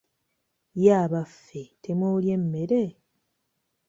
[0.83, 2.83] Ye abaffe, temuulye mmere?